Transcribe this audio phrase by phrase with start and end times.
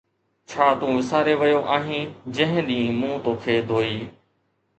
[0.51, 2.03] ڇا تون وساري ويو آھين
[2.35, 3.95] جنھن ڏينھن مون توکي ڌوئي؟